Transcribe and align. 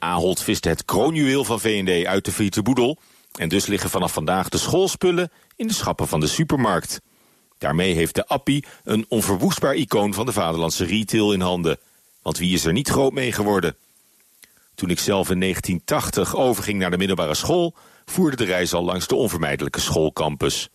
Ahold 0.00 0.42
viste 0.42 0.68
het 0.68 0.84
kroonjuweel 0.84 1.44
van 1.44 1.60
V&D 1.60 2.06
uit 2.06 2.24
de 2.24 2.32
Friese 2.32 2.62
boedel... 2.62 2.98
en 3.34 3.48
dus 3.48 3.66
liggen 3.66 3.90
vanaf 3.90 4.12
vandaag 4.12 4.48
de 4.48 4.58
schoolspullen 4.58 5.30
in 5.56 5.66
de 5.66 5.74
schappen 5.74 6.08
van 6.08 6.20
de 6.20 6.26
supermarkt. 6.26 7.00
Daarmee 7.58 7.94
heeft 7.94 8.14
de 8.14 8.26
Appie 8.26 8.64
een 8.84 9.06
onverwoestbaar 9.08 9.74
icoon 9.74 10.14
van 10.14 10.26
de 10.26 10.32
vaderlandse 10.32 10.84
retail 10.84 11.32
in 11.32 11.40
handen. 11.40 11.78
Want 12.22 12.38
wie 12.38 12.54
is 12.54 12.64
er 12.64 12.72
niet 12.72 12.88
groot 12.88 13.12
mee 13.12 13.32
geworden? 13.32 13.76
Toen 14.74 14.90
ik 14.90 14.98
zelf 14.98 15.30
in 15.30 15.40
1980 15.40 16.36
overging 16.36 16.78
naar 16.78 16.90
de 16.90 16.98
middelbare 16.98 17.34
school... 17.34 17.74
voerde 18.04 18.36
de 18.36 18.44
reis 18.44 18.72
al 18.72 18.84
langs 18.84 19.06
de 19.06 19.14
onvermijdelijke 19.14 19.80
schoolcampus. 19.80 20.68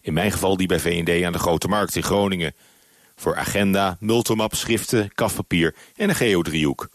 In 0.00 0.12
mijn 0.12 0.32
geval 0.32 0.56
die 0.56 0.66
bij 0.66 0.80
V&D 0.80 1.24
aan 1.24 1.32
de 1.32 1.38
Grote 1.38 1.68
Markt 1.68 1.96
in 1.96 2.02
Groningen. 2.02 2.54
Voor 3.16 3.36
agenda, 3.36 3.96
multimap, 4.00 4.54
schriften, 4.54 5.14
kafpapier 5.14 5.74
en 5.96 6.08
een 6.08 6.14
geodriehoek. 6.14 6.88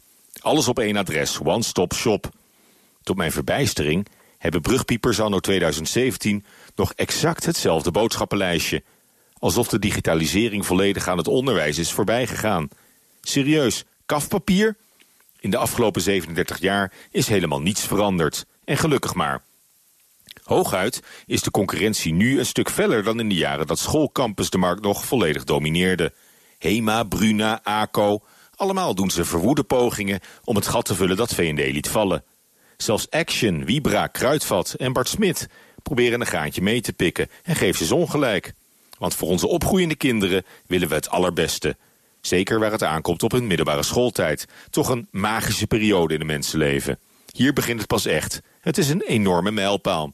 Alles 0.48 0.68
op 0.68 0.80
één 0.80 0.98
adres, 0.98 1.40
one 1.44 1.64
stop 1.64 1.94
shop. 1.94 2.30
Tot 3.04 3.18
mijn 3.18 3.32
verbijstering 3.32 4.08
hebben 4.38 4.62
brugpiepers 4.62 5.20
anno 5.20 5.40
2017 5.40 6.46
nog 6.76 6.94
exact 6.94 7.45
hetzelfde 7.45 7.92
boodschappenlijstje. 7.92 8.84
Alsof 9.40 9.68
de 9.68 9.80
digitalisering 9.80 10.66
volledig 10.66 11.08
aan 11.08 11.18
het 11.18 11.28
onderwijs 11.28 11.78
is 11.78 11.92
voorbijgegaan. 11.92 12.68
Serieus, 13.22 13.84
kafpapier? 14.06 14.75
In 15.40 15.50
de 15.50 15.58
afgelopen 15.58 16.02
37 16.02 16.59
jaar 16.59 16.94
is 17.12 17.28
helemaal 17.28 17.62
niets 17.62 17.81
veranderd. 17.81 18.45
En 18.66 18.78
gelukkig 18.78 19.14
maar. 19.14 19.44
Hooguit 20.44 21.03
is 21.25 21.42
de 21.42 21.52
concurrentie 21.52 22.14
nu 22.14 22.40
een 22.40 22.45
stuk 22.45 22.70
feller 22.70 23.03
dan 23.03 23.20
in 23.20 23.30
de 23.30 23.36
jaren 23.36 23.68
dat 23.68 23.80
schoolcampus 23.80 24.50
de 24.50 24.58
markt 24.58 24.81
nog 24.81 25.06
volledig 25.06 25.44
domineerde. 25.44 26.14
Hema, 26.58 27.03
Bruna, 27.03 27.64
ACO, 27.64 28.22
allemaal 28.58 28.95
doen 28.95 29.09
ze 29.09 29.25
verwoede 29.25 29.63
pogingen 29.63 30.19
om 30.44 30.55
het 30.55 30.67
gat 30.67 30.86
te 30.86 30.95
vullen 30.95 31.17
dat 31.17 31.33
V&D 31.33 31.72
liet 31.72 31.89
vallen. 31.89 32.23
Zelfs 32.77 33.09
Action, 33.09 33.63
Vibra, 33.66 34.08
Kruidvat 34.08 34.73
en 34.73 34.94
Bart 34.94 35.08
Smit 35.08 35.47
proberen 35.83 36.22
een 36.22 36.27
gaantje 36.27 36.61
mee 36.61 36.81
te 36.81 36.94
pikken 36.94 37.30
en 37.44 37.55
geven 37.55 37.85
ze 37.85 37.95
ongelijk. 37.95 38.53
Want 38.97 39.16
voor 39.16 39.28
onze 39.28 39.47
opgroeiende 39.47 39.95
kinderen 39.95 40.45
willen 40.67 40.88
we 40.88 40.95
het 40.95 41.09
allerbeste. 41.09 41.78
Zeker 42.22 42.59
waar 42.59 42.72
het 42.72 42.83
aankomt 42.83 43.23
op 43.23 43.31
hun 43.31 43.47
middelbare 43.47 43.83
schooltijd. 43.83 44.45
Toch 44.69 44.89
een 44.89 45.08
magische 45.11 45.67
periode 45.67 46.13
in 46.13 46.19
de 46.19 46.25
mensenleven. 46.25 47.00
Hier 47.31 47.53
begint 47.53 47.80
het 47.80 47.88
pas 47.88 48.05
echt. 48.05 48.41
Het 48.61 48.78
is 48.78 48.89
een 48.89 49.02
enorme 49.02 49.52
mijlpaal. 49.52 50.13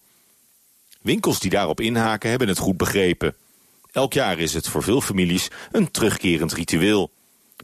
Winkels 1.01 1.39
die 1.39 1.49
daarop 1.49 1.81
inhaken 1.81 2.29
hebben 2.29 2.47
het 2.47 2.57
goed 2.57 2.77
begrepen. 2.77 3.35
Elk 3.91 4.13
jaar 4.13 4.39
is 4.39 4.53
het 4.53 4.67
voor 4.67 4.83
veel 4.83 5.01
families 5.01 5.47
een 5.71 5.91
terugkerend 5.91 6.53
ritueel. 6.53 7.11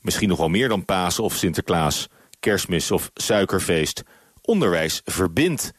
Misschien 0.01 0.29
nog 0.29 0.37
wel 0.37 0.49
meer 0.49 0.67
dan 0.69 0.85
Pasen 0.85 1.23
of 1.23 1.33
Sinterklaas, 1.33 2.07
kerstmis 2.39 2.91
of 2.91 3.11
suikerfeest. 3.13 4.03
Onderwijs 4.41 5.01
verbindt. 5.05 5.71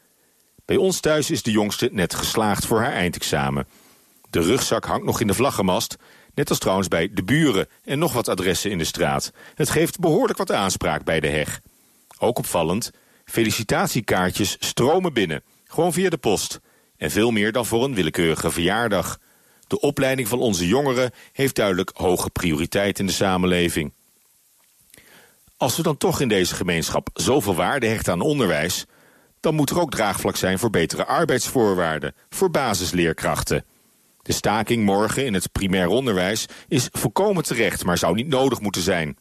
Bij 0.64 0.76
ons 0.76 1.00
thuis 1.00 1.30
is 1.30 1.42
de 1.42 1.50
jongste 1.50 1.88
net 1.92 2.14
geslaagd 2.14 2.66
voor 2.66 2.80
haar 2.80 2.92
eindexamen. 2.92 3.66
De 4.30 4.40
rugzak 4.40 4.84
hangt 4.84 5.04
nog 5.04 5.20
in 5.20 5.26
de 5.26 5.34
vlaggenmast, 5.34 5.96
net 6.34 6.48
als 6.48 6.58
trouwens 6.58 6.88
bij 6.88 7.10
de 7.12 7.24
buren 7.24 7.66
en 7.84 7.98
nog 7.98 8.12
wat 8.12 8.28
adressen 8.28 8.70
in 8.70 8.78
de 8.78 8.84
straat. 8.84 9.32
Het 9.54 9.70
geeft 9.70 9.98
behoorlijk 9.98 10.38
wat 10.38 10.52
aanspraak 10.52 11.04
bij 11.04 11.20
de 11.20 11.28
heg. 11.28 11.60
Ook 12.18 12.38
opvallend, 12.38 12.90
felicitatiekaartjes 13.24 14.56
stromen 14.58 15.12
binnen, 15.12 15.42
gewoon 15.64 15.92
via 15.92 16.10
de 16.10 16.18
post. 16.18 16.60
En 16.96 17.10
veel 17.10 17.30
meer 17.30 17.52
dan 17.52 17.66
voor 17.66 17.84
een 17.84 17.94
willekeurige 17.94 18.50
verjaardag. 18.50 19.18
De 19.66 19.80
opleiding 19.80 20.28
van 20.28 20.38
onze 20.38 20.66
jongeren 20.66 21.10
heeft 21.32 21.54
duidelijk 21.54 21.90
hoge 21.94 22.30
prioriteit 22.30 22.98
in 22.98 23.06
de 23.06 23.12
samenleving. 23.12 23.92
Als 25.60 25.76
we 25.76 25.82
dan 25.82 25.96
toch 25.96 26.20
in 26.20 26.28
deze 26.28 26.54
gemeenschap 26.54 27.08
zoveel 27.14 27.54
waarde 27.54 27.86
hechten 27.86 28.12
aan 28.12 28.20
onderwijs... 28.20 28.84
dan 29.40 29.54
moet 29.54 29.70
er 29.70 29.80
ook 29.80 29.90
draagvlak 29.90 30.36
zijn 30.36 30.58
voor 30.58 30.70
betere 30.70 31.06
arbeidsvoorwaarden... 31.06 32.14
voor 32.28 32.50
basisleerkrachten. 32.50 33.64
De 34.22 34.32
staking 34.32 34.84
morgen 34.84 35.26
in 35.26 35.34
het 35.34 35.52
primair 35.52 35.86
onderwijs 35.88 36.46
is 36.68 36.88
volkomen 36.92 37.42
terecht... 37.42 37.84
maar 37.84 37.98
zou 37.98 38.14
niet 38.14 38.28
nodig 38.28 38.60
moeten 38.60 38.82
zijn. 38.82 39.16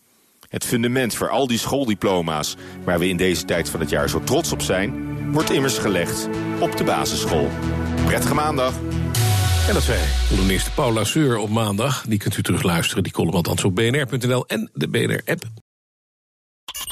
Het 0.50 0.66
fundament 0.66 1.16
voor 1.16 1.30
al 1.30 1.48
die 1.48 1.58
schooldiploma's... 1.58 2.56
waar 2.84 3.00
we 3.00 3.08
in 3.08 3.18
deze 3.18 3.46
tijd 3.46 3.70
van 3.70 3.80
het 3.80 3.90
jaar 3.90 4.10
zo 4.10 4.24
trots 4.24 4.52
op 4.52 4.62
zijn... 4.62 5.32
wordt 5.32 5.52
immers 5.52 5.78
gelegd 5.78 6.30
op 6.60 6.78
de 6.78 6.84
basisschool. 6.84 7.50
Prettige 8.06 8.34
maandag. 8.34 8.74
En 9.68 9.74
dat 9.74 9.84
zei 9.84 10.00
columnist 10.30 10.76
Paula 10.76 11.04
Seur 11.04 11.38
op 11.38 11.50
maandag. 11.50 12.06
Die 12.08 12.20
kunt 12.20 12.38
u 12.38 12.44
terugluisteren, 12.44 13.04
die 13.04 13.14
column 13.14 13.36
althans 13.36 13.64
op 13.64 13.76
bnr.nl 13.76 14.48
en 14.48 14.70
de 14.74 14.90
BNR-app. 14.90 15.68